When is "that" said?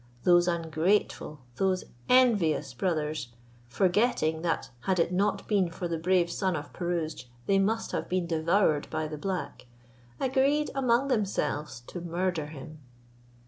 4.41-4.71